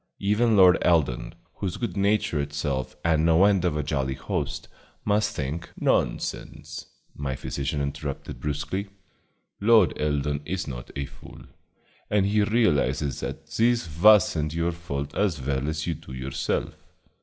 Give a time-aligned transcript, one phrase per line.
[0.17, 4.67] Even Lord Eldon, who's good nature itself and no end of a jolly host,
[5.05, 8.87] must think" "Nonsense," my physician interrupted brusquely,
[9.59, 11.43] "Lord Eldon is not a fool,
[12.09, 16.73] and he realizes that this was n't your fault as well as you do yourself.